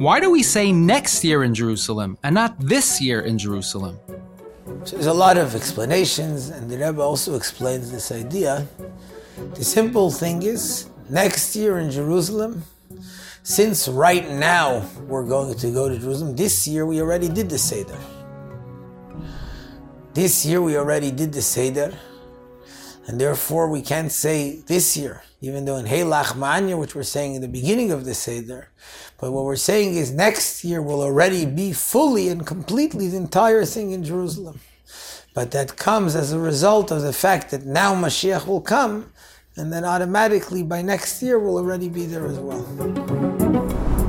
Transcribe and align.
Why 0.00 0.18
do 0.18 0.30
we 0.30 0.42
say 0.42 0.72
next 0.72 1.22
year 1.24 1.44
in 1.44 1.52
Jerusalem 1.52 2.16
and 2.22 2.34
not 2.34 2.58
this 2.58 3.02
year 3.02 3.20
in 3.20 3.36
Jerusalem? 3.36 3.98
So 4.84 4.96
there's 4.96 5.04
a 5.04 5.12
lot 5.12 5.36
of 5.36 5.54
explanations, 5.54 6.48
and 6.48 6.70
the 6.70 6.78
Rebbe 6.78 7.02
also 7.02 7.34
explains 7.34 7.92
this 7.92 8.10
idea. 8.10 8.66
The 9.56 9.62
simple 9.62 10.10
thing 10.10 10.42
is, 10.42 10.88
next 11.10 11.54
year 11.54 11.80
in 11.80 11.90
Jerusalem, 11.90 12.64
since 13.42 13.88
right 13.88 14.26
now 14.26 14.88
we're 15.06 15.26
going 15.26 15.54
to 15.58 15.70
go 15.70 15.90
to 15.90 15.98
Jerusalem, 15.98 16.34
this 16.34 16.66
year 16.66 16.86
we 16.86 17.02
already 17.02 17.28
did 17.28 17.50
the 17.50 17.58
Seder. 17.58 17.98
This 20.14 20.46
year 20.46 20.62
we 20.62 20.78
already 20.78 21.10
did 21.10 21.30
the 21.30 21.42
Seder, 21.42 21.92
and 23.10 23.20
therefore 23.20 23.68
we 23.68 23.82
can't 23.82 24.12
say 24.12 24.60
this 24.68 24.96
year, 24.96 25.20
even 25.40 25.64
though 25.64 25.74
in 25.74 25.86
Ha 25.86 25.96
Lachma 25.96 26.46
Anya, 26.46 26.76
which 26.76 26.94
we're 26.94 27.02
saying 27.02 27.34
in 27.34 27.42
the 27.42 27.48
beginning 27.48 27.90
of 27.90 28.04
the 28.04 28.14
Seder, 28.14 28.68
but 29.18 29.32
what 29.32 29.42
we're 29.42 29.56
saying 29.56 29.96
is 29.96 30.12
next 30.12 30.62
year 30.62 30.80
will 30.80 31.02
already 31.02 31.44
be 31.44 31.72
fully 31.72 32.28
and 32.28 32.46
completely 32.46 33.08
the 33.08 33.16
entire 33.16 33.64
thing 33.64 33.90
in 33.90 34.04
Jerusalem. 34.04 34.60
But 35.34 35.50
that 35.50 35.76
comes 35.76 36.14
as 36.14 36.30
a 36.30 36.38
result 36.38 36.92
of 36.92 37.02
the 37.02 37.12
fact 37.12 37.50
that 37.50 37.66
now 37.66 37.96
Mashiach 37.96 38.46
will 38.46 38.60
come, 38.60 39.12
and 39.56 39.72
then 39.72 39.84
automatically 39.84 40.62
by 40.62 40.80
next 40.80 41.20
year 41.20 41.36
we'll 41.36 41.58
already 41.58 41.88
be 41.88 42.06
there 42.06 42.26
as 42.26 42.38
well. 42.38 43.99